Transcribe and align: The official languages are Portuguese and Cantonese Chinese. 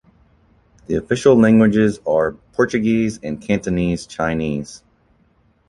The 0.87 0.95
official 0.95 1.39
languages 1.39 1.99
are 2.07 2.31
Portuguese 2.53 3.19
and 3.21 3.39
Cantonese 3.39 4.07
Chinese. 4.07 4.81